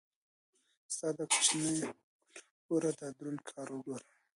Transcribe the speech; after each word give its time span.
ستا 0.93 1.07
دا 1.17 1.23
کوچنۍ 1.31 1.59
کونه 1.69 1.87
ګوره 2.67 2.91
دا 2.99 3.07
دروند 3.17 3.41
کار 3.49 3.67
وګوره. 3.71 4.07